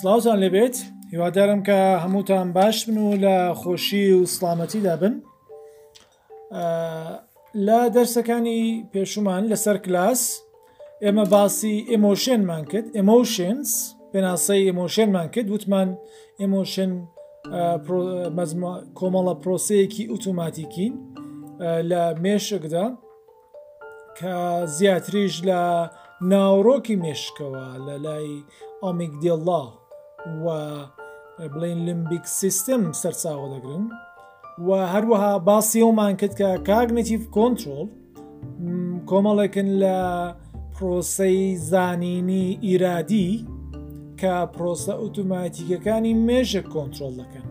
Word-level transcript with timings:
سلااوان 0.00 0.38
لەبێت 0.44 0.76
هیوادارم 1.12 1.60
کە 1.68 1.78
هەمووتان 2.04 2.46
باش 2.58 2.76
بن 2.86 2.98
و 3.06 3.10
لە 3.24 3.36
خۆشی 3.60 4.04
و 4.18 4.26
سلامەتیدا 4.34 4.94
بن 5.02 5.14
لە 7.66 7.78
دەرسەکانی 7.96 8.60
پێشومان 8.92 9.42
لەسەر 9.52 9.76
کلاس 9.84 10.22
ئێمە 11.04 11.24
باسی 11.34 11.74
ئمۆشنمان 11.94 12.62
کرد 12.70 12.86
ئمۆشنز 13.00 13.70
پێناسەی 14.12 14.62
ئمۆشنمان 14.70 15.26
کرد 15.34 15.48
وتمان 15.54 15.88
ئمۆشن 16.44 16.90
کۆمەڵە 18.98 19.34
پرۆسەیەکی 19.42 20.04
ئۆتوماتیکین 20.12 20.94
لە 21.90 22.02
مێشکدا 22.24 22.86
کە 24.18 24.34
زیاتریش 24.76 25.34
لە 25.48 25.60
ناوڕۆکی 26.30 26.96
مێشکەوە 27.04 27.64
لە 27.86 27.96
لای 28.04 28.28
ئۆمیک 28.82 29.12
دیڵڵاو 29.22 29.66
و 30.26 30.48
بڵین 31.54 31.78
لیمبیک 31.86 32.22
سیستم 32.38 32.82
سەرچاوە 33.02 33.48
دەگرن 33.54 33.84
و 34.68 34.70
هەروەها 34.94 35.32
باسیەومان 35.48 36.14
کرد 36.20 36.34
کە 36.40 36.48
کاگنیتیف 36.70 37.22
کۆنتترۆل 37.36 37.88
کۆمەڵێکن 39.10 39.68
لە 39.82 39.98
پرۆسی 40.76 41.56
زانینی 41.70 42.46
ئیرادی 42.66 43.28
کە 44.20 44.34
پرۆسە 44.54 44.92
ئۆتوماتیکەکانی 45.02 46.12
مێژە 46.26 46.62
کۆنتترۆل 46.74 47.14
دەکەن 47.20 47.46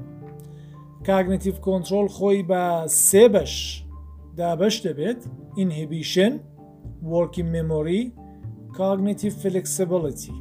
کاگنیتیف 1.08 1.56
کۆنتترۆل 1.68 2.08
خۆی 2.16 2.40
بە 2.50 2.64
سێبش 3.10 3.56
دابش 4.38 4.76
دەبێت 4.88 5.20
ئینهبیشن 5.58 6.34
وەکی 7.12 7.44
ممۆری 7.54 8.02
کاگنیتیف 8.80 9.34
فلکسیبلیتی 9.44 10.34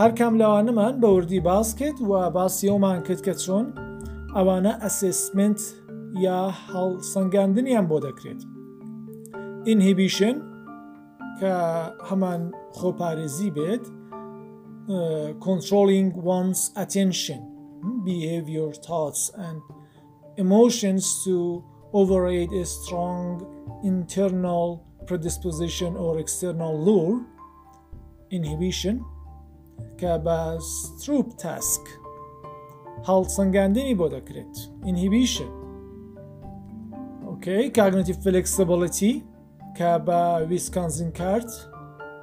هەر 0.00 0.12
کەم 0.18 0.34
لەوانەمان 0.42 0.94
بە 1.00 1.08
وردی 1.14 1.40
باز 1.40 1.68
کرد 1.76 1.98
و 2.10 2.30
باسی 2.30 2.66
ئەومان 2.70 2.98
کرد 3.06 3.20
کە 3.26 3.34
چۆن 3.42 3.66
ئەوانە 4.36 4.72
ئەسسمنت 4.84 5.60
یا 6.26 6.40
هەڵ 6.72 6.92
سنگاندنیان 7.12 7.86
بۆ 7.90 7.96
دەکرێت 8.06 8.40
ئینهیبیشن 9.66 10.36
کە 11.38 11.54
هەمان 12.08 12.40
خۆپارێزی 12.78 13.50
بێت 13.56 13.84
controlling 15.48 16.08
one's 16.36 16.62
attention 16.84 17.40
behavior 18.10 18.70
thoughts 18.86 19.22
and 19.46 19.58
emotions 20.44 21.04
to 21.24 21.34
override 22.00 22.52
a 22.62 22.64
strong 22.76 23.22
internal 23.92 24.66
predisposition 25.08 25.90
or 26.04 26.12
external 26.24 26.74
lure 26.86 27.18
inhibition 28.38 28.96
کە 30.00 30.12
بە 30.26 30.38
ستروپ 30.76 31.28
تاسک 31.42 31.84
هەڵسەنگاندنی 33.08 33.94
بۆ 34.00 34.06
دەکرێت 34.16 34.54
ئینهیبیشن 34.86 35.50
ئۆکەی 37.26 37.66
کاگنتی 37.78 38.14
فلکسبڵەتی 38.22 39.14
کە 39.78 39.92
بە 40.06 40.20
ویسکانزین 40.50 41.10
کارت 41.20 41.50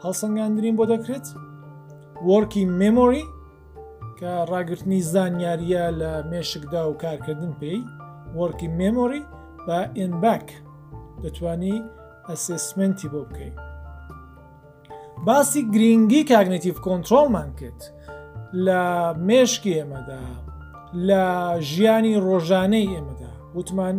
هەڵسەنگاندرین 0.04 0.76
بۆ 0.80 0.86
دەکرێت 0.94 1.28
وەرکی 2.30 2.64
ممۆری 2.82 3.24
کە 4.20 4.32
ڕاگررتنی 4.52 5.00
زانیاریە 5.14 5.86
لە 6.00 6.12
مێشکدا 6.32 6.82
و 6.88 6.92
کارکردن 7.04 7.54
پێی 7.62 7.80
وەرکی 8.40 8.68
ممۆری 8.80 9.22
بە 9.66 9.80
ئینبک 10.00 10.48
دەتوانی 11.24 11.76
ئەسسمنتی 12.30 13.08
بۆ 13.14 13.22
بکەیت 13.30 13.58
باسی 15.26 15.62
گرنگی 15.74 16.22
کاگنیتیف 16.34 16.76
کۆنتترۆلمان 16.86 17.50
کرد 17.60 17.82
لە 18.66 18.82
مێشکی 19.28 19.74
ئێمەدا 19.80 20.26
لە 21.08 21.24
ژیانی 21.72 22.16
ڕۆژانەی 22.28 22.88
ئێمەدا 22.94 23.32
وتمان 23.58 23.98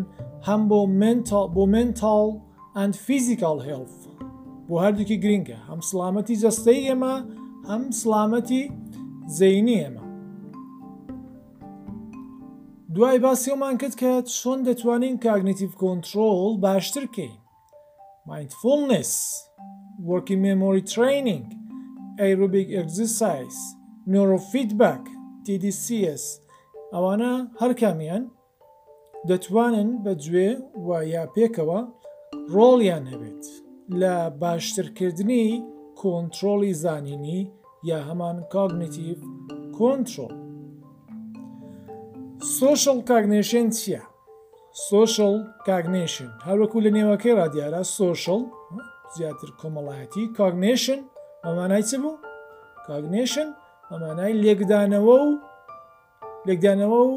هەم 0.48 0.62
بۆ 0.70 0.80
منتال 1.00 1.46
بۆ 1.56 1.62
منتال 1.74 2.28
ئەند 2.76 2.94
فیزیکال 3.06 3.58
هێڵف 3.66 3.94
بۆ 4.68 4.74
هەردووکی 4.84 5.16
گرنگە 5.24 5.58
هەم 5.68 5.80
سلامەتی 5.90 6.36
جەستەی 6.42 6.80
ئێمە 6.88 7.14
هەم 7.70 7.82
سلامەتی 8.02 8.62
زەینی 9.38 9.76
ئێمە 9.84 10.04
دوای 12.94 13.18
باسیۆمان 13.26 13.74
کرد 13.80 13.94
کە 14.00 14.10
چۆن 14.38 14.58
دەتوانین 14.68 15.16
کاگنیتیف 15.26 15.72
کۆنتترۆل 15.82 16.52
باشترکەین 16.64 17.36
مایندفۆلنس. 18.28 19.12
working 20.00 20.40
memory 20.42 20.82
training, 20.84 21.46
aerobic 22.18 22.70
exercise, 22.72 23.54
neurofeedback, 24.06 25.00
TDCS 25.46 26.24
ئەوانە 26.92 27.32
هەرکامیان 27.60 28.24
دەتوانن 29.28 29.88
بەگوێ 30.04 30.48
و 30.86 30.88
یا 31.14 31.24
پێکەوە 31.34 31.78
ڕۆڵیان 32.54 33.04
هەبێت 33.12 33.42
لە 34.00 34.14
باشترکردنی 34.42 35.44
کۆنتترۆلی 36.00 36.72
زانینی 36.82 37.40
یا 37.88 37.98
هەمان 38.08 38.36
کاگنیتیو 38.54 39.16
کۆنتترۆل 39.76 40.32
سوشل 42.58 42.98
کاگنیشن 43.10 43.66
چییە؟ 43.76 44.02
سوشل 44.88 45.34
کاگنیشن 45.68 46.30
هەروەکو 46.48 46.78
لە 46.84 46.90
نێوەکەی 46.96 47.34
رادیارە 47.40 47.82
سوشل 47.98 48.42
زیاتر 49.18 49.48
کۆمەڵایەتی 49.60 50.22
کاگنیشن 50.38 51.00
ئەمانای 51.44 51.82
چ 51.90 51.92
بوو 52.02 52.14
کاگنیشن 52.88 53.48
ئەمانای 53.92 54.34
لێکدانەوە 54.42 55.16
و 55.26 55.30
لێکدانەوە 56.46 57.00
و 57.12 57.14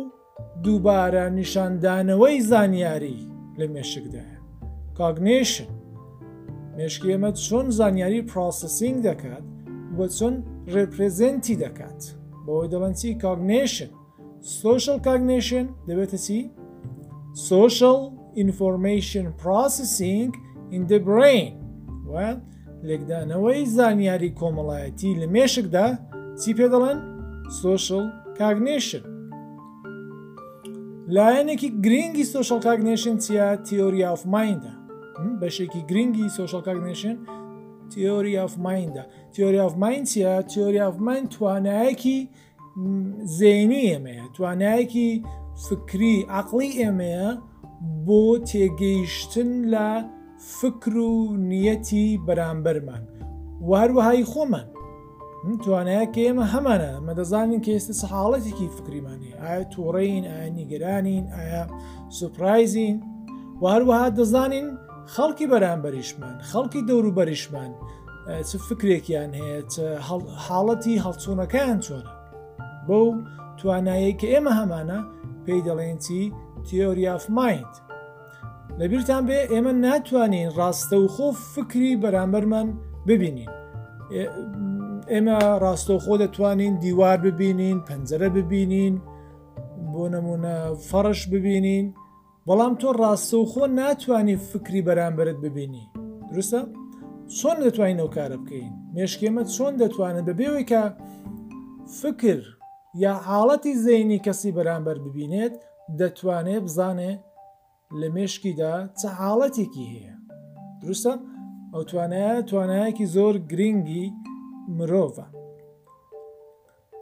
دووبارە 0.64 1.26
نیشاندانەوەی 1.40 2.38
زانیاری 2.52 3.20
لە 3.60 3.66
مێشکدایە 3.74 4.40
کاگنیشن 5.00 5.70
مێشکی 6.78 7.10
ئەمە 7.14 7.32
چۆن 7.46 7.66
زانیاری 7.80 8.22
پراسسینگ 8.32 8.98
دەکات 9.08 9.46
بۆ 9.98 10.06
چۆن 10.18 10.34
ڕپرزنتی 10.74 11.56
دەکات 11.64 12.02
بەوەی 12.46 12.68
دەڵەنسی 12.74 13.10
کاگنیشن 13.24 13.90
سوشل 14.60 14.98
کاگنیشن 15.08 15.66
دەبێتە 15.90 16.18
چی 16.26 16.40
سوشل 17.50 18.00
information 18.46 19.26
processing 19.42 20.32
in 20.76 20.84
the 20.92 21.00
brain 21.10 21.54
وایە 22.12 22.34
لێکدانەوەی 22.88 23.62
زانیاری 23.78 24.32
کۆمەڵایەتی 24.40 25.12
لە 25.22 25.28
مێشکدا 25.36 25.88
چی 26.42 26.52
پێ 26.58 26.68
دەڵێن 26.74 27.00
سوۆشل 27.60 28.06
کاگنیشن 28.40 29.04
لایەنێکی 31.16 31.70
گرنگی 31.86 32.26
سوۆشل 32.32 32.60
کاگنیشن 32.68 33.16
چیا 33.24 33.48
تیۆری 33.68 34.02
ئاف 34.08 34.24
مایندە 34.34 34.74
بەشێکی 35.42 35.82
گرنگی 35.90 36.28
سوۆشل 36.38 36.62
کاگنیشن 36.68 37.16
تیۆری 37.92 38.34
ئاف 38.40 38.54
مایندە 38.66 39.04
تیۆری 39.34 39.60
ئاف 39.64 39.74
مایندە 39.84 40.34
تیۆری 40.52 40.80
ئاف 40.86 40.96
ماین 41.08 41.26
توانایەکی 41.36 42.18
زێنی 43.40 43.82
ئێمەیە 43.92 44.26
توانایەکی 44.36 45.10
فکری 45.68 46.16
عقلی 46.40 46.70
ئێمەیە 46.84 47.28
بۆ 48.08 48.22
تێگەیشتن 48.50 49.50
لە 49.74 49.90
فکر 50.38 50.98
و 50.98 51.28
نیەتی 51.50 52.20
بەرامبەرمان 52.28 53.04
وهروەهای 53.70 54.24
خۆمان 54.32 54.68
توانەیە 55.64 56.06
کە 56.14 56.22
ئێمە 56.28 56.46
هەمانە 56.54 56.92
مە 57.06 57.14
دەزانین 57.20 57.62
کە 57.66 57.72
ئێستا 57.76 57.94
سەحاڵەتێکی 58.02 58.74
فکریمانی 58.78 59.32
ئایا 59.42 59.64
تووڕین 59.74 60.26
ئایا 60.32 60.50
نیگەرانین 60.60 61.24
ئایا 61.36 61.64
سوپایزین 62.20 62.98
وهروەها 63.64 64.10
دەزانین 64.20 64.68
خەڵکی 65.14 65.48
بەرامبەریشمان 65.54 66.36
خەڵکی 66.50 66.82
دەوروبەریشمان 66.90 67.72
چ 68.50 68.52
فکرێکیان 68.68 69.32
هەیە 69.40 69.60
حاڵەتی 70.48 70.96
هەڵچوونەکەیان 71.06 71.80
چۆنە 71.86 72.12
بەو 72.88 73.08
توانایی 73.60 74.18
کە 74.20 74.28
ئێمە 74.34 74.54
هەمانە 74.60 75.00
پێی 75.46 75.62
دەڵێنچی 75.68 76.22
تیۆریاف 76.68 77.24
مایند 77.38 77.74
لەبیرتان 78.82 79.24
بێ 79.30 79.40
ئێمە 79.52 79.74
ناتوانین 79.86 80.50
ڕاستە 80.60 80.98
و 81.04 81.08
خۆ 81.16 81.28
فکری 81.54 81.92
بەرامبەرمان 82.04 82.68
ببینین 83.10 83.50
ئێمە 85.12 85.38
ڕاستەوخۆ 85.64 86.14
دەتوانین 86.24 86.74
دیوار 86.86 87.18
ببینین 87.28 87.78
پەنجرە 87.90 88.30
ببینین 88.38 88.94
بۆ 89.94 90.04
نمونە 90.14 90.56
فەرش 90.90 91.22
ببینین 91.34 91.86
بەڵام 92.48 92.74
تۆ 92.82 92.90
ڕاستە 93.02 93.36
و 93.42 93.46
خۆ 93.52 93.60
ناتوانانی 93.82 94.36
فکری 94.50 94.82
بەرامبرت 94.88 95.38
ببینی 95.46 95.84
درستە 96.32 96.60
چۆن 97.40 97.58
دەتوانین 97.66 98.00
ئەو 98.02 98.10
کارە 98.16 98.38
بکەین 98.44 98.72
مێشکێمە 98.96 99.44
چۆن 99.56 99.74
دەتوانن 99.82 100.22
بەبێەوەی 100.30 100.66
کە 100.72 100.82
فکر 102.02 102.40
یا 103.04 103.14
حاڵەتی 103.30 103.74
زەینی 103.86 104.20
کەسی 104.26 104.52
بەرامبەر 104.58 104.98
ببینێت 105.06 105.54
دەتوانێت 106.00 106.64
بزانێ 106.68 107.12
لە 108.02 108.08
مشکیدا 108.16 108.74
چە 109.00 109.08
حاڵەتێکی 109.22 109.86
هەیە 109.94 110.16
دروستە 110.82 111.14
ئەو 111.74 111.84
توانایە 111.90 112.36
توانایەکی 112.50 113.10
زۆر 113.16 113.36
گرنگی 113.52 114.06
مرۆڤە 114.78 115.28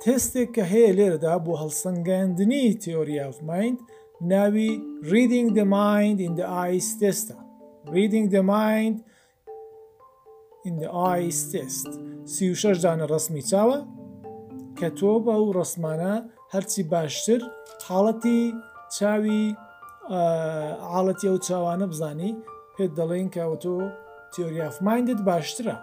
تستێک 0.02 0.50
کە 0.56 0.64
هەیە 0.72 0.92
لێرەدا 0.98 1.36
بۆ 1.46 1.54
هەڵسەنگاندنی 1.62 2.66
تیۆری 2.82 3.24
ئەفمایند 3.26 3.80
ناوی 4.32 4.70
ریدینگ 5.12 5.50
دە 5.58 5.64
مایند 5.74 6.20
in 6.28 6.34
the 6.40 6.46
ئایس 6.58 6.90
تستا 7.00 7.38
ریدینگ 7.96 8.28
دە 8.36 8.42
مایند 8.52 8.98
in 10.68 10.74
the 10.82 10.90
ئایس 10.98 11.40
تست 11.52 11.90
سی 12.34 12.44
و 12.52 12.56
شش 12.62 12.78
دانە 12.86 13.06
ڕسمی 13.12 13.44
چاوە 13.50 13.80
کە 14.78 14.88
تۆ 14.98 15.12
بە 15.24 15.32
ئەو 15.38 15.48
ڕسمانە 15.60 16.14
هەرچی 16.54 16.82
باشتر 16.92 17.42
حاڵەتی 17.88 18.42
چاوی 18.96 19.44
حاڵەتی 20.10 21.28
ئەو 21.30 21.38
چاوانە 21.48 21.86
بزانی 21.92 22.32
پێت 22.76 22.92
دەڵێن 23.00 23.28
کەوە 23.36 23.56
تۆ 23.64 23.76
تیۆریاف 24.34 24.76
مایندت 24.86 25.22
باشترە 25.30 25.76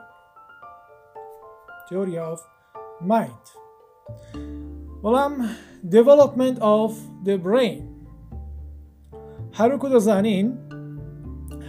تیۆریاف 1.88 2.40
مایند 3.10 3.46
بەڵام 5.02 5.34
development 5.94 6.56
of 6.78 6.92
the 7.26 7.36
brain 7.46 7.82
هەروکو 9.58 9.88
دەزانین 9.94 10.46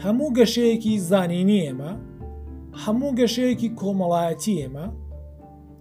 هەموو 0.04 0.30
گەشەیەکی 0.40 0.94
زانینی 1.10 1.60
ئێمە 1.66 1.94
هەموو 2.84 3.12
گەشەیەکی 3.20 3.70
کۆمەڵایەتی 3.80 4.56
ئێمە 4.62 4.86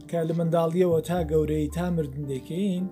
کە 0.08 0.18
لە 0.28 0.34
منداڵیەوە 0.38 0.98
تا 1.08 1.18
گەورەی 1.30 1.66
تا 1.76 1.84
مردندەکەین 1.96 2.84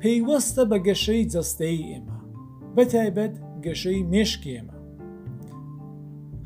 پێیوەستە 0.00 0.62
بە 0.70 0.78
گەشەی 0.86 1.28
جەستەی 1.34 1.78
ئێمە 1.90 2.17
بەتایبەت 2.78 3.34
گەشەی 3.64 4.00
مێشکی 4.12 4.50
ئێمە 4.56 4.76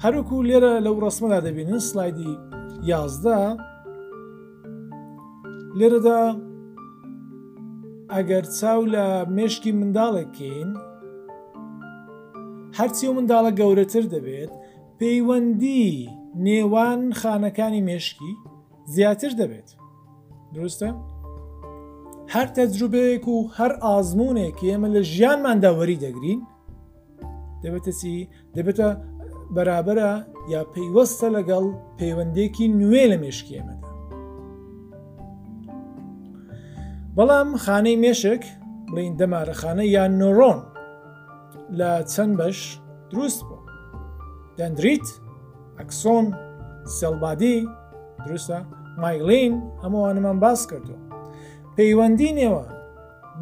هەروکو 0.03 0.37
لێرە 0.49 0.73
لەو 0.85 0.95
ڕسمەدا 1.05 1.39
دەبینن 1.47 1.81
سلایدی 1.89 2.33
یازدا 2.91 3.41
لێرەدا 5.79 6.23
ئەگەر 8.15 8.45
چاو 8.59 8.81
لە 8.95 9.05
مێشکی 9.37 9.73
منداڵێکین 9.79 10.69
هەرچی 12.79 13.07
و 13.09 13.13
منداڵە 13.19 13.51
گەورەتر 13.61 14.05
دەبێت 14.15 14.53
پەیوەندی 15.01 15.89
نێوان 16.47 17.01
خانەکانی 17.21 17.83
مێشکی 17.89 18.33
زیاتر 18.95 19.33
دەبێت 19.41 19.69
دروستە؟ 20.55 20.91
هەر 22.31 22.47
تەجروبەیەک 22.57 23.25
و 23.29 23.49
هەر 23.59 23.73
ئازمونێک 23.85 24.59
ئێمە 24.67 24.89
لە 24.95 25.03
ژیانمانداوەری 25.13 26.01
دەگرین 26.05 26.41
دەبێتەسی 27.63 28.29
دەبێتە 28.57 28.89
بەرابرە 29.55 30.13
یا 30.53 30.63
پەیوەستە 30.73 31.29
لەگەڵ 31.37 31.65
پەیوەندێکی 31.99 32.67
نوێ 32.79 33.05
لە 33.13 33.17
مێشکێمەدا 33.23 33.89
بەڵام 37.17 37.49
خانەی 37.65 37.97
مێشک 38.03 38.43
بڵین 38.93 39.15
دەمارەخانە 39.21 39.85
یان 39.97 40.13
نۆڕۆن 40.21 40.59
لە 41.79 41.91
چەند 42.13 42.33
بەش 42.41 42.59
دروست 43.11 43.41
بوو 43.49 43.63
دەندریت 44.59 45.07
ئەکسۆن 45.79 46.25
سەلبادی 46.97 47.57
دروستە 48.27 48.59
مایلین 49.03 49.55
هەمووانمان 49.83 50.39
باس 50.45 50.61
کردو 50.71 50.97
پەیوەندی 51.77 52.35
نێوە 52.39 52.65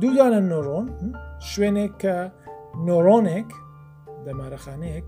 دوودانە 0.00 0.40
نۆڕۆن 0.52 0.88
شوێنێک 1.50 1.92
کە 2.02 2.16
نۆڕۆنێک 2.86 3.48
دەمارەخانەیەک 4.26 5.06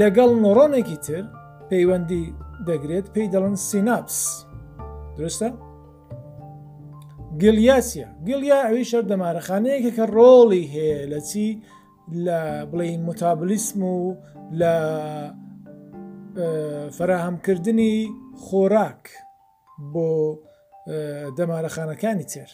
لەگەڵ 0.00 0.30
نۆڕۆنێکی 0.44 0.96
تر 1.06 1.24
پەیوەندی 1.70 2.24
دەگرێت 2.68 3.06
پێی 3.14 3.28
دەڵن 3.34 3.54
سیناپس 3.68 4.16
درستە؟ 5.18 5.48
گلیاسیە 7.42 8.08
گلیا 8.28 8.60
ئەوی 8.68 8.84
شەر 8.90 9.04
دەمارەخانەیەکە 9.12 9.90
کە 9.96 10.04
ڕۆڵی 10.16 10.62
هەیە 10.74 11.00
لە 11.12 11.20
چی 11.28 11.48
لە 12.26 12.40
بڵێ 12.70 12.88
متابلیسم 13.08 13.80
و 13.92 13.96
لە 14.60 14.72
فراهەمکردنی 16.96 17.96
خۆراک 18.46 19.02
بۆ 19.92 20.10
دەمارەخانەکانی 21.38 22.26
تێر 22.32 22.50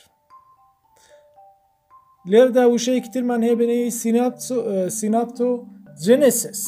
لێردا 2.30 2.64
وشەیەکی 2.74 3.10
ترمان 3.14 3.42
هێبنەی 3.48 3.90
سیناپتۆ 4.98 5.50
جنسس 6.04 6.62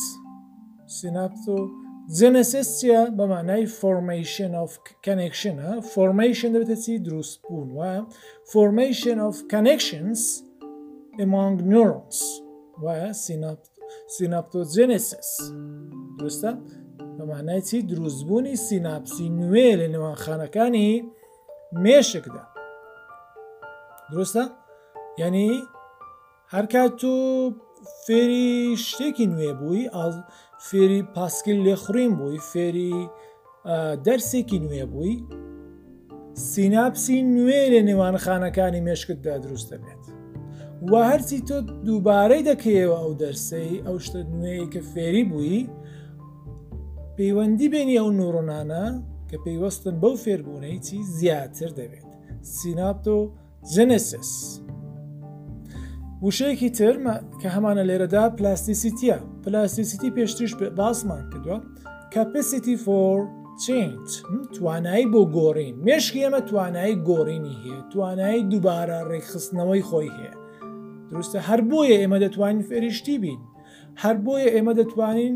سیناپتۆ 0.99 1.57
جنسس 2.19 2.69
چە 2.81 2.99
بەمانای 3.19 3.65
فۆرمیشن 3.79 4.53
of 4.65 4.73
کنکشنە 5.05 5.69
فۆرمیشن 5.93 6.51
دەبێتە 6.55 6.77
چی 6.85 6.95
دروست 7.07 7.37
بوون 7.43 7.69
وایە 7.79 8.01
فۆرمیشن 8.51 9.19
of 9.29 9.35
connections 9.53 10.21
among 11.25 11.53
neurons 11.73 12.19
وایە 12.83 13.11
سیناپتۆ 14.17 14.61
جنسس 14.77 15.29
درستە 16.19 16.53
بەمانای 17.19 17.61
چی 17.69 17.77
دروستبوونی 17.91 18.57
سیناپسی 18.67 19.27
نوێ 19.41 19.69
لە 19.81 19.87
نێوان 19.93 20.17
خانەکانی 20.25 20.93
مێشکدا 21.83 22.45
درستە 24.13 24.45
یعنی 25.21 25.49
هەرکات 26.55 26.91
تۆ 27.01 27.17
فێری 28.07 28.57
شتێکی 28.87 29.27
نوێ 29.33 29.53
بووی 29.61 29.83
فێری 30.69 31.01
پاسکل 31.15 31.59
لێخڕین 31.67 32.13
بووی 32.19 32.39
فێری 32.53 32.95
دەرسێکی 34.07 34.59
نوێ 34.65 34.85
بووی 34.93 35.15
سیناپسی 36.51 37.17
نوێ 37.37 37.63
لە 37.73 37.81
نێوان 37.89 38.17
خانەکانی 38.25 38.81
مێشکتدا 38.87 39.35
دروستە 39.45 39.77
بێت 39.85 40.05
و 40.91 40.93
هەرچی 41.11 41.39
تۆ 41.49 41.59
دووبارەی 41.87 42.43
دەکەیەوە 42.51 42.97
ئەو 43.03 43.13
دەرسی 43.23 43.71
ئەو 43.87 43.97
شتە 44.07 44.21
نوێی 44.41 44.71
کە 44.73 44.81
فێری 44.93 45.25
بووی 45.31 45.61
پەیوەندی 47.17 47.67
بینی 47.73 47.97
ئەو 48.01 48.09
نوڕۆنانە 48.19 48.85
کە 49.31 49.37
پێیوەستن 49.45 49.95
بەو 50.03 50.15
فێربوونەی 50.25 50.79
چی 50.87 50.97
زیاتر 51.19 51.71
دەبێت 51.79 52.07
سیناپتۆ 52.57 53.17
جنسس 53.75 54.33
وشەیەکی 56.25 56.71
ترمە 56.79 57.17
کە 57.41 57.49
هەمانە 57.57 57.85
لێرەدا 57.89 58.25
پلاستیسیتیە 58.39 59.17
پلاستیسیتی 59.45 60.11
پێشترش 60.17 60.53
باسمان 60.79 61.23
کردووە 61.33 61.59
کەپسیتی 62.15 62.77
فۆر 62.85 63.21
چنج 63.65 64.07
توانایی 64.57 65.07
بۆ 65.13 65.21
گۆڕین 65.37 65.75
مشکی 65.87 66.23
ئەمە 66.25 66.41
توانایی 66.49 67.01
گۆڕینی 67.09 67.57
هەیە 67.63 67.79
توانایی 67.93 68.43
دووبارە 68.51 68.99
ڕێکخستنەوەی 69.11 69.85
خۆی 69.89 70.13
هەیە 70.17 70.35
دروستە 71.11 71.39
هەر 71.49 71.61
بۆیە 71.71 71.97
ئێمە 72.01 72.19
دەتوانین 72.25 72.65
فێریشتی 72.69 73.17
بین 73.25 73.41
هەر 74.03 74.17
بۆیە 74.27 74.49
ئێمە 74.55 74.73
دەتوانین 74.81 75.35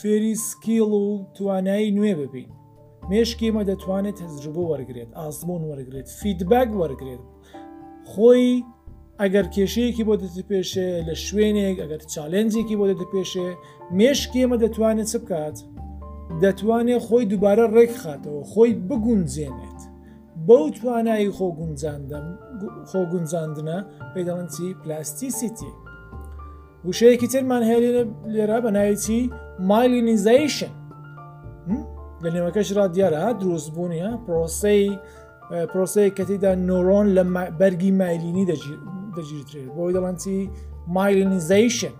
فێری 0.00 0.34
سکیل 0.48 0.90
و 1.02 1.04
توانایی 1.36 1.94
نوێ 1.96 2.14
ببین 2.22 2.48
مێشکی 3.10 3.50
مە 3.56 3.62
دەتوانێت 3.70 4.18
هەزربە 4.24 4.62
وەرگێت 4.70 5.10
ئاسمۆن 5.18 5.62
وەرگێت 5.70 6.08
فیدبگ 6.18 6.68
وەرگێت 6.80 7.22
خۆی 8.10 8.46
ئەگەر 9.22 9.46
کێشەیەکی 9.54 10.04
بۆ 10.08 10.14
دەتی 10.22 10.42
پێشێ 10.50 10.90
لە 11.08 11.14
شوێنێک 11.26 11.76
ئەگەر 11.82 12.02
چالێنجێکی 12.12 12.76
بۆ 12.78 12.84
دەتی 12.90 13.08
پێشێ 13.14 13.48
مێشکێمە 13.98 14.56
دەتوانێت 14.64 15.08
چ 15.12 15.14
بکات 15.22 15.56
دەتوانێت 16.42 17.02
خۆی 17.08 17.24
دووبارە 17.30 17.66
ڕێک 17.74 17.92
خاتەوە 18.02 18.42
خۆی 18.52 18.70
بگونجێنێت 18.88 19.80
بەو 20.48 20.64
توانایی 20.78 21.30
خۆگونجاندنە 22.90 23.78
پێدەڵەنسی 24.14 24.68
پلاستیسیتی 24.82 25.72
وشەیەکی 26.86 27.28
ترمان 27.32 27.62
هێ 27.68 27.76
لێرە 28.34 28.58
بەناویی 28.64 29.22
مایلینیزیشن 29.70 30.72
لە 32.24 32.30
نێوەکەشرا 32.34 32.86
دیارە 32.94 33.24
دروستبوونی 33.40 34.00
پرۆسی 34.26 34.82
پرۆسی 35.72 36.08
کەتیدا 36.18 36.52
نۆرۆن 36.68 37.06
لە 37.16 37.22
بەرگی 37.60 37.92
مایلینی 38.02 38.44
دەگیرێت 38.50 39.52
بۆی 39.76 39.92
دەڵەنتی 39.96 40.38
مایلینیزیشن 40.96 41.94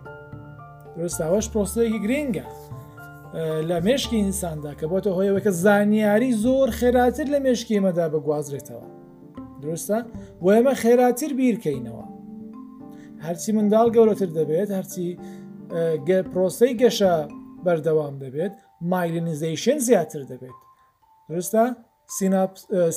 درستاوەش 0.96 1.46
پرۆسەیەکی 1.52 2.00
گرنگە 2.04 2.46
لە 3.68 3.76
مشکی 3.88 4.16
ئینساندا 4.23 4.73
کە 4.78 4.85
بۆتە 4.90 5.11
هۆیەوەکە 5.16 5.50
زانیاری 5.64 6.30
زۆر 6.44 6.68
خێراتر 6.78 7.26
لە 7.35 7.38
مشکی 7.46 7.78
مەدا 7.87 8.06
بەگوازرێتەوە 8.14 8.87
درستە 9.62 9.99
و 10.42 10.46
ئێمە 10.54 10.75
خێراتر 10.82 11.30
بیرکەینەوە 11.38 12.04
هەرچی 13.25 13.50
منداڵ 13.56 13.87
گەورەتر 13.96 14.30
دەبێت 14.38 14.68
هەرچی 14.76 15.08
پرۆسی 16.30 16.73
گەشە 16.82 17.14
بەردەوام 17.64 18.14
دەبێت 18.25 18.56
માયલિનિઝેશન 18.92 19.78
زیاتر 19.88 20.23
دەبێت 20.30 20.56
درستە 21.30 21.62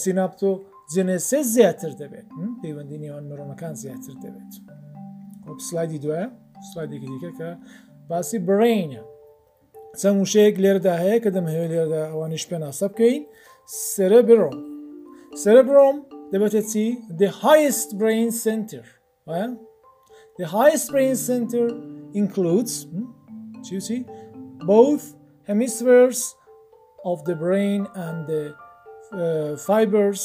سیناپت 0.03 0.39
و 0.47 0.61
جنێسە 0.95 1.39
زیاتر 1.55 1.91
دەبێت 2.01 2.25
پەیوەندی 2.63 2.97
نێوان 3.03 3.25
مرۆمەکان 3.29 3.73
زیاتر 3.81 4.13
دەبێت 4.23 4.49
سلایدی 5.69 5.99
دوایە 6.03 6.25
سلایدێکی 6.71 7.07
دیکە 7.13 7.31
کە 7.39 7.49
باسی 8.09 8.39
برینە 8.49 9.01
چەند 10.01 10.17
وشەیەک 10.23 10.55
لێردا 10.63 10.93
هەیە 11.03 11.17
کە 11.23 11.29
دەمهوێ 11.35 11.65
لێردا 11.73 12.03
ئەوانیش 12.11 12.43
پێ 12.49 12.57
ناسە 12.63 12.85
بکەین 12.91 13.23
سرە 13.93 14.21
برۆم 14.27 14.57
سرە 15.43 15.61
برۆم 15.69 15.97
دەبێتە 16.33 16.61
چی 16.71 16.85
the 17.21 17.29
highest 17.43 17.89
brain 18.01 18.29
center 18.45 18.85
the 20.39 20.45
highest 20.57 20.85
brain 20.93 21.15
center 21.29 21.65
includes 22.21 22.73
چی 23.65 24.05
both 24.71 25.05
hemispheres 25.49 26.35
of 27.11 27.25
the 27.25 27.35
brain 27.35 27.87
and 27.95 28.17
the 28.33 28.43
uh, 28.53 29.57
fibers 29.67 30.21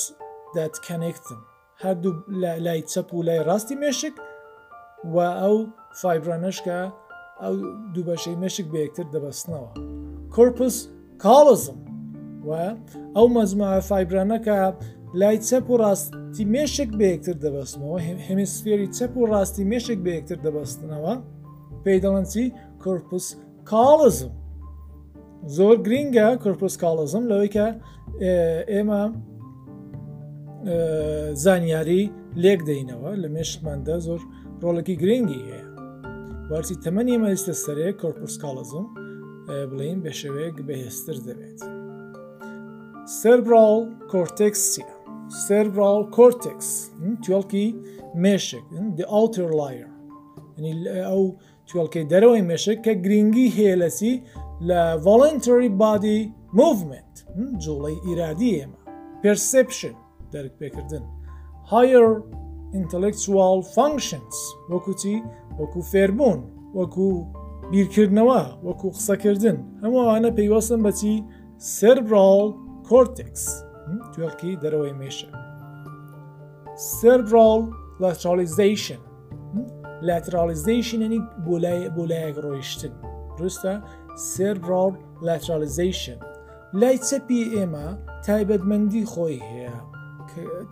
that 0.58 0.70
connect 0.88 1.20
them 1.30 1.42
هەردوو 1.84 2.12
لای 2.66 2.80
چەپ 2.92 3.08
و 3.14 3.22
لای 3.28 3.40
ڕاستی 3.48 3.74
مێشک 3.84 4.14
و 5.14 5.16
ئەو 5.40 5.56
فایبرانەشکە 6.02 6.78
ئەو 7.42 7.54
دوو 7.94 8.04
بەشەی 8.10 8.36
مێشک 8.42 8.66
بە 8.72 8.78
یەکتر 8.84 9.06
دەبەستنەوە 9.14 9.70
کۆپس 10.34 10.76
کاڵزم 11.24 11.78
و 12.48 12.50
ئەو 13.16 13.26
مەزمە 13.38 13.68
فایبرانەکە 13.90 14.56
لای 15.20 15.36
چەپ 15.48 15.66
و 15.70 15.76
ڕاستی 15.84 16.44
مێشک 16.54 16.90
بە 16.98 17.06
یەکتر 17.12 17.36
دەبەستنەوە 17.46 17.98
هەمیسفێری 18.28 18.88
چەپ 18.96 19.12
و 19.16 19.26
ڕاستی 19.32 19.64
مێشک 19.72 19.98
بە 20.04 20.10
یەکتر 20.18 20.38
دەبەستنەوە 20.46 21.14
پێی 21.84 22.00
دەڵەنسی 22.04 22.46
کۆپس 22.84 23.26
کاڵزم 23.70 24.32
زۆر 25.58 25.76
گرینگە 25.86 26.26
کۆرپۆسکاڵزم 26.44 27.24
لەوەی 27.30 27.50
کە 27.56 27.66
ئێمە 28.72 29.02
زانیاری 31.44 32.02
لێک 32.42 32.60
دەینەوە 32.68 33.10
لە 33.22 33.28
مێشتماندا 33.34 33.96
زۆر 34.06 34.20
ڕۆڵکی 34.62 34.94
گرنگی 35.02 35.40
هەیە 35.48 35.62
وارسی 36.50 36.76
تەمەنی 36.84 37.16
مەلیستە 37.22 37.54
سەرەیە 37.64 37.92
کۆرپۆسکاڵزم 38.00 38.86
بڵین 39.70 39.98
بە 40.04 40.12
شێوەیەک 40.20 40.56
بەهێستر 40.68 41.16
دەبێت 41.26 41.60
سەرراڵ 43.20 43.84
کۆرتێکسیە 44.12 44.86
سەرراڵ 45.46 46.02
کۆرتێکس 46.16 46.70
توڵکی 47.24 47.66
مێشک 48.24 48.64
دی 48.96 49.04
ئاوتر 49.12 49.48
لایر 49.60 49.88
ئەو 51.10 51.24
توڵکی 51.68 52.02
دەرەوەی 52.12 52.44
مێشک 52.50 52.78
کە 52.86 52.92
گرنگی 53.06 53.48
هێلەسی 53.56 54.14
لە 54.61 54.80
ڤڵنتری 55.04 55.68
بادی 55.78 56.18
موڤمنت 56.56 57.12
جوڵی 57.64 57.94
ئیرادی 58.06 58.50
ئێمە 58.61 58.78
پرسپشن 59.23 59.94
دەرک 60.32 60.52
پێکردن 60.61 61.02
هایر 61.73 62.04
ئینتەلکتوال 62.75 63.58
فانکشنز 63.75 64.37
وەکوتی 64.70 65.16
وەکو 65.61 65.80
فێربوون 65.92 66.40
وەکو 66.78 67.08
بیرکردنەوە 67.73 68.42
وەکو 68.66 68.88
قسەکردن 68.96 69.58
هەمووانە 69.82 70.30
پێیوەستن 70.38 70.80
بەچی 70.87 71.14
سربرال 71.76 72.46
کۆرتکس 72.88 73.44
توێڵکی 74.12 74.52
دەرەوەی 74.62 74.94
مێشە 75.00 75.28
سربرال 76.99 77.62
لاترالیزیشن 78.00 79.00
لاترالیزیشننی 80.06 81.20
بۆ 81.46 81.54
لای 81.64 81.88
بۆ 81.96 82.02
لایەک 82.11 82.37
ڕۆیشتن 82.44 82.92
درستە 83.38 83.75
سێرال 84.33 84.92
لاترالزیشن 85.26 86.18
لای 86.80 86.97
چەپی 87.09 87.40
ئێمە 87.54 87.87
تایبەتمەندی 88.26 89.04
خۆی 89.12 89.40
هەیە 89.50 89.76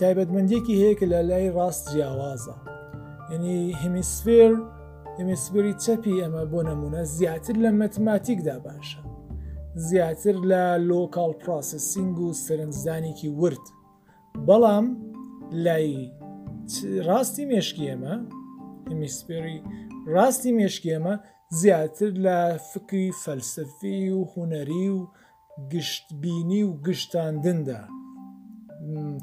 تایبەتمەندێکی 0.00 0.74
هەیە 0.82 0.94
کە 1.00 1.06
لە 1.12 1.20
لای 1.30 1.48
ڕاست 1.56 1.84
جیاوازە 1.92 2.56
ینی 3.34 3.58
همیسفێر 3.82 4.52
همیسفری 5.18 5.74
چەپی 5.84 6.20
ئەمە 6.22 6.42
بۆ 6.52 6.60
نمونە 6.68 7.02
زیاتر 7.16 7.56
لە 7.64 7.70
مەتماتیکدا 7.80 8.56
باشە 8.66 8.98
زیاتر 9.86 10.34
لە 10.50 10.62
لۆکال 10.90 11.32
پراسسینگ 11.42 12.18
و 12.26 12.28
سەرنجدانێکی 12.44 13.28
ورد 13.40 13.64
بەڵام 14.46 14.86
لای 15.64 15.90
ڕاستی 17.06 17.44
مێشکی 17.50 17.84
ئێمە 17.90 18.14
همیسپێری 18.92 19.56
ڕاستی 20.14 20.50
مێشکێمە 20.58 21.14
زیاتر 21.60 22.12
لە 22.26 22.38
فکری 22.72 23.12
فەلسفی 23.24 24.08
و 24.08 24.18
هوەری 24.32 24.86
و 24.96 24.98
گشتبینی 25.72 26.62
و 26.62 26.70
گشتاندندا 26.86 27.80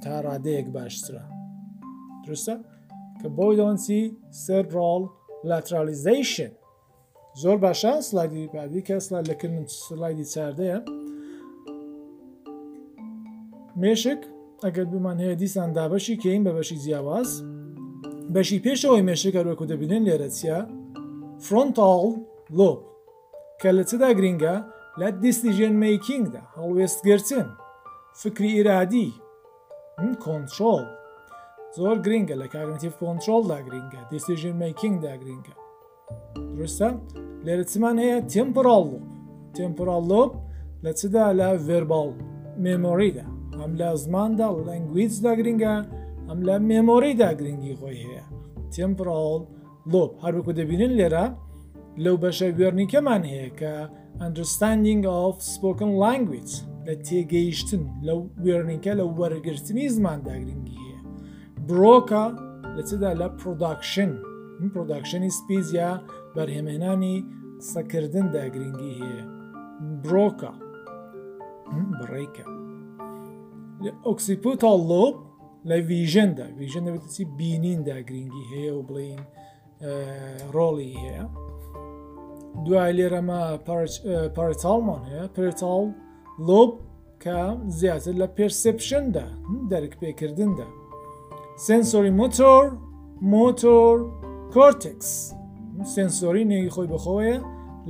تا 0.04 0.14
ڕادەیەک 0.26 0.68
باشترە 0.78 1.24
درستە 2.26 2.56
کە 3.22 3.28
بۆی 3.38 3.56
دەسی 3.60 4.02
سەرڕال 4.44 5.04
لاترالیزیشن 5.50 6.52
زۆر 7.42 7.58
باشە 7.66 7.94
سلایدی 8.10 8.44
بعدی 8.56 8.82
کە 8.88 8.96
سلا 9.08 9.20
لەکردن 9.30 9.66
سلایدی 9.88 10.26
چاردەیە 10.34 10.80
مێشک 13.84 14.22
ئەگەر 14.66 14.88
بمان 14.94 15.18
هەیە 15.24 15.36
دیسان 15.42 15.70
دابەشی 15.78 16.16
کەین 16.24 16.42
بە 16.48 16.52
بەشی 16.58 16.78
جیاواز 16.84 17.30
بەشی 18.36 18.60
پێشەوەی 18.66 19.04
مێشک 19.10 19.34
ئەروەکو 19.40 19.66
دەبینن 19.72 20.04
لێرەچیا 20.10 20.60
فرۆنتال 21.46 22.04
لۆپ 22.60 22.80
کە 23.62 23.70
لە 23.78 23.84
چدا 23.90 24.10
گرنگە 24.20 24.56
لە 25.00 25.08
دیسیژن 25.24 25.74
میکینگدا 25.86 26.42
هەڵوێستگرتن 26.58 27.48
فکری 28.22 28.50
ئیرادی 28.58 29.08
کۆنتترۆل 30.24 30.84
زۆر 31.78 31.98
گرنگە 32.06 32.36
لە 32.42 32.48
کارنتیف 32.54 32.94
کۆنتترۆلدا 33.02 33.58
گرنگە 33.68 34.02
دیسیژن 34.12 34.56
میکینگدا 34.64 35.12
گرنگە 35.22 35.54
درستە 36.58 36.90
لێرە 37.46 37.64
چمان 37.72 37.96
هەیە 38.04 38.18
تمپۆل 38.34 38.86
تمپۆل 39.58 39.90
لۆپ 40.12 40.32
لە 40.84 40.92
چدا 41.00 41.26
لە 41.40 41.50
ڤێربال 41.68 42.10
مێمۆریدا 42.66 43.26
ئەم 43.60 43.72
لە 43.82 43.90
زماندا 44.06 44.48
لەنگویجدا 44.68 45.32
گرنگە 45.40 45.76
ئەم 46.28 46.40
لە 46.48 46.56
مێمۆریدا 46.70 47.30
گرنگی 47.40 47.74
خۆی 47.80 48.00
هەیە 48.06 48.24
تمپۆل 48.76 49.42
لۆب 49.94 50.12
هەروەکو 50.24 50.52
دەبینن 50.60 50.92
لێرە 51.00 51.26
لەو 52.04 52.16
بەشە 52.24 52.48
گوێرنیکەمان 52.58 53.24
هەیە 53.32 53.50
کە 53.60 53.74
understanding 54.28 55.02
of 55.22 55.34
spoken 55.56 55.92
language 56.06 56.54
لە 56.86 56.94
تێگەیشتن 57.08 57.84
لەو 58.08 58.20
وێرنیکە 58.46 58.92
لە 59.00 59.06
وەرگرتنی 59.20 59.88
زمانداگرنگی 59.96 60.78
هەیە 60.84 61.00
برۆکە 61.68 62.24
لە 62.76 62.82
چدا 62.90 63.10
لە 63.22 63.28
پرۆداکشن 63.40 64.12
پرۆداکشنی 64.74 65.30
سپیزیا 65.40 65.92
بەرهێمێنانی 66.36 67.16
سەکردن 67.72 68.26
داگرنگی 68.36 68.92
هەیە 69.02 69.24
برۆکە 70.04 70.52
بڕێکە 72.00 72.46
ئۆکسیپوتال 74.08 74.80
لۆب 74.92 75.16
لە 75.70 75.76
ویژندا 75.92 76.48
ویژن 76.60 76.84
دەبێتسی 76.88 77.24
بینین 77.40 77.80
داگرنگی 77.90 78.44
هەیە 78.52 78.72
و 78.78 78.84
بڵین 78.90 79.22
ڕۆڵی 80.54 80.90
هەیە 81.02 81.24
دوای 82.66 82.92
لێرەمە 82.98 83.42
پارتالمان 84.38 85.02
هەیە 85.10 85.26
پرتال 85.36 85.86
لۆب 86.48 86.72
کە 87.24 87.40
زیاتر 87.80 88.14
لە 88.22 88.28
پرسپشندا 88.38 89.28
دەرک 89.72 89.94
پێکردندا 90.02 90.68
سنسۆری 91.68 92.12
موتۆر 92.20 92.64
موتۆر 93.34 93.96
کۆرتکس 94.54 95.12
سنسۆری 95.96 96.44
نێوی 96.52 96.72
خۆی 96.76 96.88
بخۆیە 96.94 97.38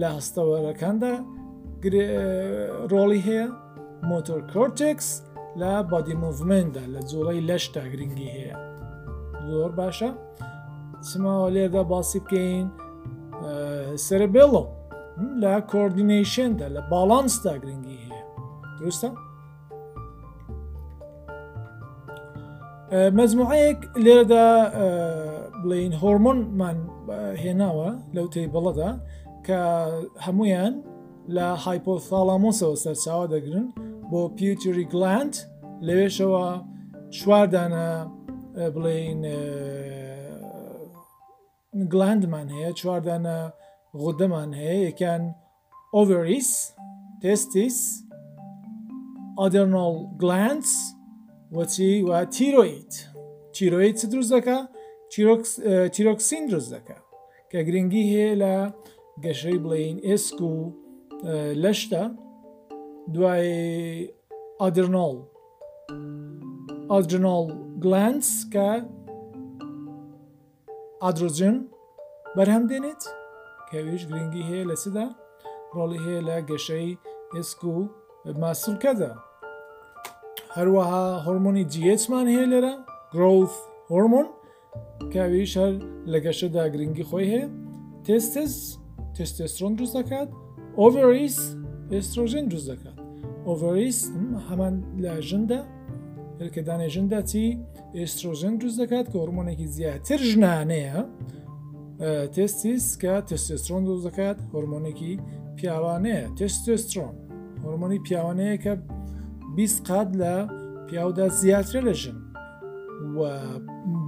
لە 0.01 0.07
هەستەوەرەکاندا 0.17 1.13
ڕۆڵی 2.91 3.21
هەیە 3.27 3.45
موتۆر 4.09 4.39
کۆرتکس 4.53 5.07
لە 5.61 5.71
بادی 5.91 6.15
موڤمندا 6.23 6.83
لە 6.93 7.01
جۆڵی 7.11 7.41
لەشتا 7.49 7.83
گرنگی 7.91 8.29
هەیە 8.35 8.55
زۆر 9.49 9.71
باشە 9.79 10.09
سمەوە 11.11 11.47
لێدا 11.55 11.81
باسی 11.91 12.19
بکەین 12.25 12.67
سرە 14.05 14.27
بێڵۆ 14.35 14.63
لە 15.41 15.53
کۆردینیشندا 15.71 16.67
لە 16.75 16.81
باڵانستا 16.93 17.51
گرنگی 17.63 17.97
هەیە 18.03 18.23
درستە؟ 18.79 19.09
مەزموعەیەک 23.19 23.79
لێرەدا 24.03 24.47
بڵین 25.63 25.93
هۆرمۆنمان 26.01 26.77
هێناوە 27.43 27.89
لەو 28.15 28.25
تی 28.33 28.45
بەڵەدا 28.55 28.91
کە 29.47 29.59
هەمویان 30.25 30.73
لە 31.35 31.47
هایپۆثالامۆسەوە 31.63 32.75
سەرچاوە 32.83 33.25
دەگرن 33.35 33.65
بۆ 34.11 34.19
پیوتری 34.37 34.85
گلند 34.93 35.33
لەوێشەوە 35.87 36.45
چواردانە 37.17 37.87
بڵین 38.75 39.19
گلند 41.93 42.23
من 42.33 42.47
هست، 42.49 42.75
چهاردن 42.79 43.25
غده 44.03 44.27
من 44.33 44.49
هست، 44.53 44.87
یکین 44.89 45.21
اووریس، 45.97 46.51
تیستیس، 47.21 47.77
آدرنال 49.45 49.93
گلندز، 50.21 50.71
و 51.55 51.65
تیروید، 51.65 52.93
تیروید 53.53 53.95
چیز 53.99 54.11
رو 54.15 54.21
دارید؟ 54.25 54.69
تیروکسین 55.95 56.43
دارید. 56.51 56.87
که 57.49 57.57
گره 57.67 57.77
این 57.79 57.87
گیری 57.93 58.17
هست، 58.43 58.71
گشری 59.25 59.57
بلایید، 59.65 59.97
اسکو، 60.11 60.51
لشتا، 61.63 62.03
دوای 63.13 63.51
آدرنال 64.65 65.15
گلندز، 67.83 68.29
که 68.53 68.67
ئادرۆژن 71.05 71.55
بەرهەم 72.35 72.63
دێنێت 72.69 73.01
کەویش 73.69 74.03
گرنگی 74.09 74.43
هەیە 74.49 74.63
لە 74.71 74.75
سدا 74.83 75.05
ڕۆڵی 75.75 76.01
هەیە 76.05 76.21
لە 76.27 76.35
گەشەی 76.49 76.89
ئسک 77.37 77.61
و 77.71 77.75
ماسلکەدا 78.41 79.11
هەروەها 80.57 81.05
هۆرمۆنی 81.25 81.63
جیهمان 81.73 82.25
هەیە 82.33 82.45
لێرە 82.51 82.73
گرۆف 83.13 83.53
هۆرمۆن 83.91 84.27
کاویش 85.13 85.53
هەر 85.61 85.73
لە 86.11 86.17
گەشەدا 86.25 86.63
گرنگی 86.73 87.05
خۆی 87.09 87.27
هەیە 87.33 87.45
تستس 88.05 88.53
تستسترۆن 89.15 89.73
دروست 89.77 89.95
دەکات 89.99 90.29
ئۆڤریس 90.79 91.37
ئسترۆژن 91.95 92.45
دروست 92.51 92.67
دەکات 92.71 92.97
ئۆڤریس 93.47 93.99
هەمان 94.49 94.75
لە 95.03 95.11
ژندا 95.29 95.59
هەرکە 96.39 96.61
دانێژندا 96.67 97.19
چی؟ 97.29 97.43
ئێسترۆژن 97.97 98.53
دروست 98.61 98.77
دەکات 98.81 99.05
کە 99.11 99.17
هۆرمۆنێکی 99.21 99.67
زیاتر 99.77 100.19
ژنانەیە 100.31 100.97
تستیس 102.35 102.85
کە 103.01 103.13
تستسترۆن 103.27 103.81
دروست 103.87 104.05
دەکات 104.09 104.37
هۆرمۆنێکی 104.53 105.13
پیاوانەیە 105.57 106.23
تستسترۆن 106.37 107.13
هۆرمۆنی 107.63 107.99
پیاوانەیە 108.05 108.55
کە 108.63 108.73
20 109.55 109.87
قات 109.89 110.09
لە 110.21 110.35
پیاودا 110.87 111.25
زیاترە 111.41 111.79
لە 111.87 111.93
ژن 112.01 112.17
و 113.15 113.19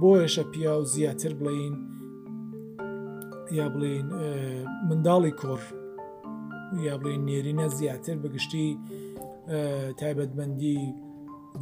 بۆیشە 0.02 0.44
پیا 0.52 0.74
و 0.80 0.84
زیاتر 0.94 1.32
بڵین 1.40 1.74
یا 3.58 3.66
بڵین 3.74 4.06
منداڵی 4.88 5.32
کۆر 5.40 5.60
یا 6.86 6.94
بڵین 7.02 7.22
نێرینە 7.28 7.66
زیاتر 7.78 8.16
بەگشتی 8.22 8.66
تایبەتمەندی 10.00 10.78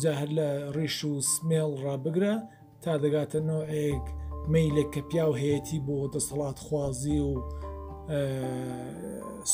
جاهر 0.03 0.29
لە 0.39 0.49
ڕیش 0.77 0.99
و 1.11 1.13
سمێڵ 1.33 1.71
ڕابگرە 1.85 2.35
تا 2.83 2.93
دەگاتە 3.05 3.41
نۆعێک 3.51 4.05
میلێک 4.53 4.89
کە 4.95 5.01
پیاو 5.11 5.33
هەیەی 5.43 5.79
بۆ 5.87 5.97
دەسەڵات 6.15 6.59
خوازی 6.65 7.19
و 7.29 7.33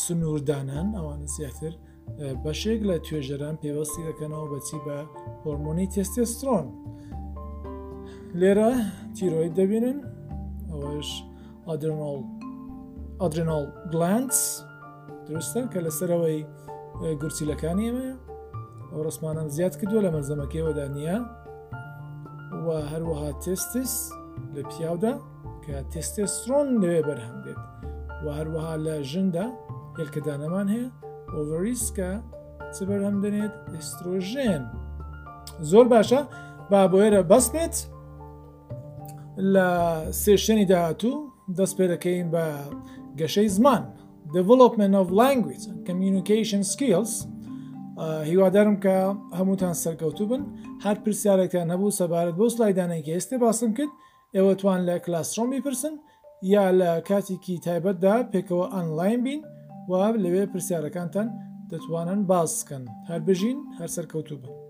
سنووردانان 0.03 0.89
ئەوانە 0.97 1.27
زیاتر 1.37 1.73
بەشێک 2.45 2.81
لە 2.89 2.97
توێژەران 3.07 3.57
پێوەستی 3.63 4.03
دەکەنەوە 4.09 4.47
بەچی 4.53 4.79
بە 4.87 4.99
هۆرمۆنی 5.43 5.87
تستێسترۆن 5.95 6.67
لێرە 8.41 8.71
تیرۆید 9.17 9.53
دەبینن 9.61 9.99
ئەوەش 10.73 11.11
ئادرنۆڵ 11.69 12.21
ئادرنۆڵ 13.21 13.65
گلانس 13.93 14.39
دروستە 15.27 15.61
کە 15.73 15.79
لەسەرەوەی 15.87 16.39
گرچیلەکانی 17.23 17.87
ئێمەیە 17.89 18.15
ڕسمانم 19.09 19.49
زیاد 19.57 19.73
کردووە 19.81 20.01
لە 20.07 20.11
مەزەمەکەیەوەدا 20.17 20.87
نییە 20.97 21.17
و 22.65 22.69
هەروەها 22.93 23.31
تستس 23.45 23.95
لە 24.55 24.63
پیاودا 24.71 25.13
کە 25.65 25.77
تستسترۆن 25.93 26.69
لەوێ 26.83 27.01
بەرهەم 27.09 27.39
دێت 27.47 27.61
و 28.25 28.27
هەروەها 28.39 28.75
لە 28.87 28.95
ژندا 29.11 29.47
هلکەدانەمان 30.01 30.67
هەیە 30.75 30.89
ئۆڤریسکە 31.35 32.11
چ 32.75 32.77
بەرهەم 32.89 33.17
دەنێت 33.25 33.55
ئسترۆژێن 33.77 34.65
زۆر 35.71 35.87
باشە 35.95 36.21
با 36.71 36.81
بۆێرە 36.93 37.23
بەسمێت 37.31 37.77
لە 39.55 39.69
سێشێنی 40.23 40.67
داهاتوو 40.73 41.15
دەست 41.59 41.75
پێ 41.79 41.87
دەکەین 41.93 42.29
بە 42.35 42.47
گەشەی 43.21 43.49
زمان 43.57 43.83
development 44.37 44.95
of 45.03 45.07
language 45.23 45.65
and 45.71 45.79
communication 45.89 46.63
skills 46.73 47.13
هیوادارم 48.31 48.77
کە 48.85 48.95
هەمووتان 49.39 49.75
سەرکەوتوو 49.85 50.31
بن 50.33 50.43
هەر 50.85 50.97
پرسیارێکتان 51.05 51.67
هەبوو 51.75 51.97
سەبارەت 52.01 52.35
بۆ 52.41 52.47
سلایدانێکی 52.55 53.15
ئێستا 53.17 53.37
باسم 53.45 53.71
کرد 53.79 53.93
ئێوە 54.37 54.53
توان 54.61 54.81
لە 54.89 54.95
کلاسڕۆم 55.05 55.49
بیپرسن 55.55 55.95
یا 56.55 56.65
لە 56.81 56.91
کاتێکی 57.09 57.57
تایبەتدا 57.67 58.17
پێکەوە 58.33 58.67
ئەنلاین 58.75 59.21
بین 59.27 59.41
و 59.89 59.93
لەوێ 60.25 60.45
پرسیارەکانتان 60.53 61.29
دەتوانن 61.71 62.21
باسکەن 62.33 62.85
هەر 63.11 63.21
بژین 63.29 63.59
هەر 63.79 63.89
سەرکەوتوو 63.97 64.41
بن 64.43 64.66